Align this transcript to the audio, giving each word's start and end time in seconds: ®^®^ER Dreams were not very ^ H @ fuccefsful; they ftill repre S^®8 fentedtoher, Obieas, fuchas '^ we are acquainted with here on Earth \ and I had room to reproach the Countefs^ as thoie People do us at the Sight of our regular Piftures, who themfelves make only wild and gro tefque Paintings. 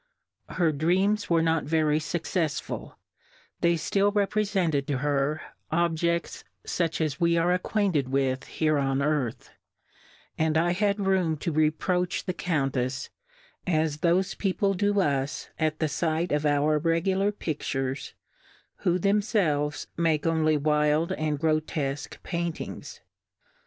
®^®^ER 0.49 0.75
Dreams 0.75 1.29
were 1.29 1.43
not 1.43 1.65
very 1.65 1.99
^ 1.99 2.15
H 2.15 2.23
@ 2.25 2.33
fuccefsful; 2.33 2.95
they 3.59 3.75
ftill 3.75 4.11
repre 4.11 4.41
S^®8 4.41 4.81
fentedtoher, 4.81 5.41
Obieas, 5.71 6.43
fuchas 6.65 7.17
'^ 7.17 7.19
we 7.19 7.37
are 7.37 7.53
acquainted 7.53 8.09
with 8.09 8.45
here 8.45 8.79
on 8.79 9.03
Earth 9.03 9.51
\ 9.95 10.37
and 10.39 10.57
I 10.57 10.71
had 10.71 11.05
room 11.05 11.37
to 11.37 11.51
reproach 11.51 12.25
the 12.25 12.33
Countefs^ 12.33 13.09
as 13.67 13.97
thoie 13.99 14.35
People 14.39 14.73
do 14.73 14.99
us 14.99 15.49
at 15.59 15.77
the 15.77 15.87
Sight 15.87 16.31
of 16.31 16.47
our 16.47 16.79
regular 16.79 17.31
Piftures, 17.31 18.13
who 18.77 18.97
themfelves 18.97 19.85
make 19.97 20.25
only 20.25 20.57
wild 20.57 21.11
and 21.11 21.37
gro 21.37 21.59
tefque 21.59 22.17
Paintings. 22.23 23.01